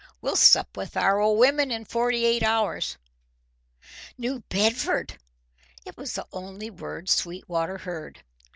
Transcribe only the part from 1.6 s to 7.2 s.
in forty eight hours!" New Bedford! It was the only word